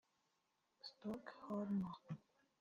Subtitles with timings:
[0.81, 1.81] Stockholm